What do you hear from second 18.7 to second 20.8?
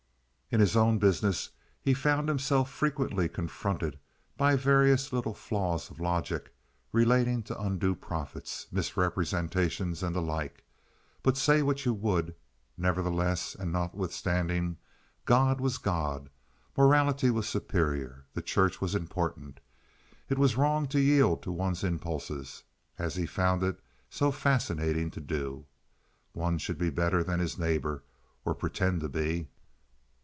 was important. It was